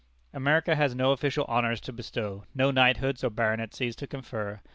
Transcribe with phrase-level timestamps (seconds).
[0.33, 4.59] America has no official honors to bestow, no knighthoods or baronetcies to confer.